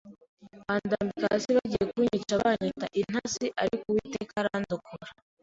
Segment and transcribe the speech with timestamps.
[0.67, 5.05] bandambika hasi bagiye kunyica banyita intasi ariko Uwiteka arandokora.